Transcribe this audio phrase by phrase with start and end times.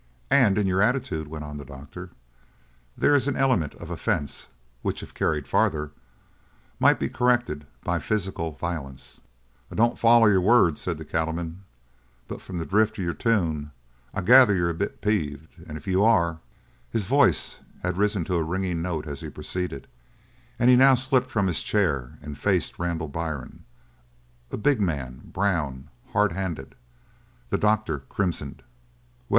[0.31, 2.09] "And in your attitude," went on the doctor,
[2.97, 4.47] "there is an element of offense
[4.81, 5.91] which if carried farther
[6.79, 9.21] might be corrected by physical violence."
[9.71, 11.65] "I don't foller your words," said the cattleman,
[12.27, 13.73] "but from the drift of your tune
[14.11, 16.39] I gather you're a bit peeved; and if you are"
[16.91, 19.85] His voice had risen to a ringing note as he proceeded
[20.57, 23.65] and he now slipped from his chair and faced Randall Byrne,
[24.49, 26.73] a big man, brown, hard handed.
[27.51, 28.63] The doctor crimsoned.
[28.65, 29.27] "Well?"